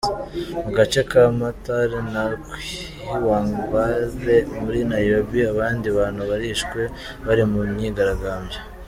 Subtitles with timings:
[0.63, 2.23] Mu gace ka Mathare na
[3.05, 6.79] Kiwangware muri Nairobi abandi bantu barishwe
[7.25, 8.59] bari mu myigaragambyo.